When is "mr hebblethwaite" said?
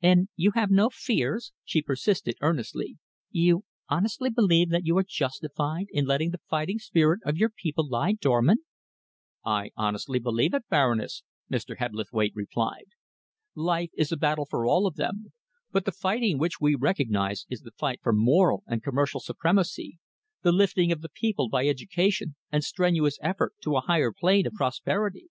11.50-12.30